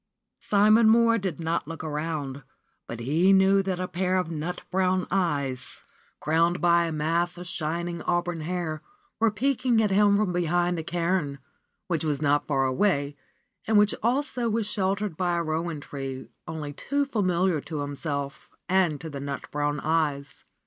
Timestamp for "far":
12.47-12.65